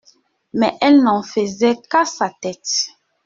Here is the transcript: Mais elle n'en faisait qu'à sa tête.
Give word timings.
Mais 0.55 0.75
elle 0.81 1.03
n'en 1.03 1.21
faisait 1.21 1.77
qu'à 1.87 2.05
sa 2.05 2.31
tête. 2.41 2.87